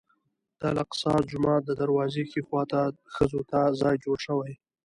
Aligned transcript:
د 0.59 0.61
الاقصی 0.71 1.13
جومات 1.31 1.61
د 1.65 1.71
دروازې 1.81 2.23
ښي 2.29 2.41
خوا 2.47 2.63
ته 2.71 2.81
ښځو 3.15 3.41
ته 3.51 3.59
ځای 3.81 3.95
جوړ 4.03 4.17
شوی. 4.27 4.51